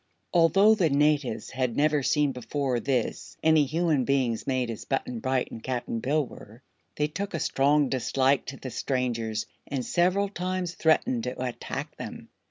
Although 0.33 0.73
the 0.73 0.89
natives 0.89 1.51
had 1.51 1.77
never 1.77 2.01
seen 2.01 2.31
before 2.31 2.79
this 2.79 3.37
any 3.43 3.65
human 3.65 4.03
beings 4.03 4.47
made 4.47 4.71
as 4.71 4.83
Button 4.83 5.19
Bright 5.19 5.51
and 5.51 5.61
Cap'n 5.61 5.99
Bill 5.99 6.25
were, 6.25 6.63
they 6.95 7.05
took 7.07 7.35
a 7.35 7.39
strong 7.39 7.87
dislike 7.87 8.47
to 8.47 8.57
the 8.57 8.71
strangers 8.71 9.45
and 9.67 9.85
several 9.85 10.27
times 10.27 10.73
threatened 10.73 11.25
to 11.25 11.39
attack 11.39 11.97
them. 11.97 12.29